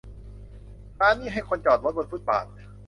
[0.99, 2.45] ร้านนี้ให้คนจอดรถบนฟุตบาท